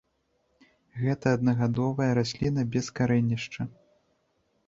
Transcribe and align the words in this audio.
Гэта 1.01 1.25
аднагадовая 1.39 2.09
расліна 2.19 2.61
без 2.77 2.85
карэнішча. 3.01 3.61